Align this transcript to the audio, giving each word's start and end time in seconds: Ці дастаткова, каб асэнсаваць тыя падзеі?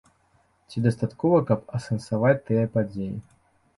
Ці 0.69 0.81
дастаткова, 0.85 1.41
каб 1.49 1.69
асэнсаваць 1.81 2.35
тыя 2.49 2.63
падзеі? 2.79 3.15